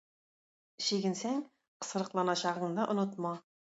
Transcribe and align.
Чигенсәң 0.85 1.39
кысрыкланачагыңны 1.45 2.93
онытма. 2.93 3.41